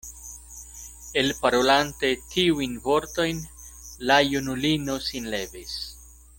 [1.23, 3.43] Elparolante tiujn vortojn,
[4.11, 5.79] la junulino sin levis.